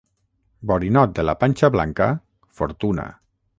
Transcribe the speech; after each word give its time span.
Borinot 0.71 1.13
de 1.19 1.27
la 1.29 1.35
panxa 1.43 1.71
blanca, 1.77 2.09
fortuna. 2.63 3.09